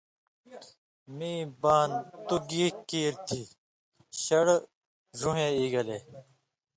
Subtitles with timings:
[1.17, 1.89] مِیں بان
[2.27, 3.41] تُو گی کیریۡ تھی
[4.23, 4.45] شڑ
[5.19, 5.97] ڙُوہے ایگلے“۔